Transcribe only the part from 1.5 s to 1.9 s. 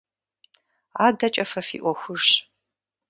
фэ фи